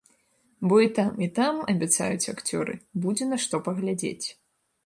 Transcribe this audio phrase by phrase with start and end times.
[0.67, 2.73] Бо і там, і там, абяцаюць акцёры,
[3.05, 4.27] будзе на што паглядзець.